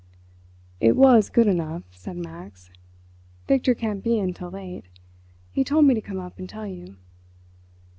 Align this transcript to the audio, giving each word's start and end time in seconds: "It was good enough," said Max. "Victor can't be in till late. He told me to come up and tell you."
"It 0.79 0.95
was 0.95 1.29
good 1.29 1.45
enough," 1.45 1.83
said 1.91 2.17
Max. 2.17 2.71
"Victor 3.47 3.75
can't 3.75 4.03
be 4.03 4.17
in 4.17 4.33
till 4.33 4.49
late. 4.49 4.85
He 5.51 5.63
told 5.63 5.85
me 5.85 5.93
to 5.93 6.01
come 6.01 6.19
up 6.19 6.39
and 6.39 6.49
tell 6.49 6.65
you." 6.65 6.97